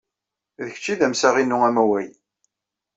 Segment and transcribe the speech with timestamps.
[0.63, 2.09] D kečč ay d amsaɣ-inu amaway.